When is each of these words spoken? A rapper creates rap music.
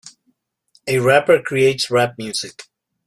A 0.87 0.97
rapper 0.97 1.43
creates 1.43 1.91
rap 1.91 2.15
music. 2.17 2.63